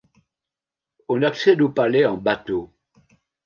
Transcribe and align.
On 1.09 1.21
accède 1.21 1.61
au 1.61 1.69
palais 1.69 2.07
en 2.07 2.17
bateau. 2.17 2.73